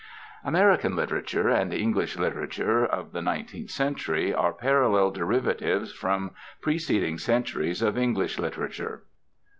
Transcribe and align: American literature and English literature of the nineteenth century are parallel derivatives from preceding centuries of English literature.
American 0.43 0.95
literature 0.95 1.47
and 1.49 1.71
English 1.71 2.17
literature 2.17 2.83
of 2.83 3.11
the 3.11 3.21
nineteenth 3.21 3.69
century 3.69 4.33
are 4.33 4.51
parallel 4.51 5.11
derivatives 5.11 5.93
from 5.93 6.31
preceding 6.59 7.19
centuries 7.19 7.83
of 7.83 7.99
English 7.99 8.39
literature. 8.39 9.03